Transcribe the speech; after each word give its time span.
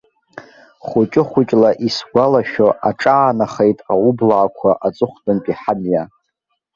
Хәыҷы-хәыҷла 0.85 1.71
исгәалашәо 1.87 2.67
аҿаанахеит 2.89 3.79
аублаақәа 3.91 4.69
аҵыхәтәантәи 4.85 5.59
ҳамҩа. 5.61 6.03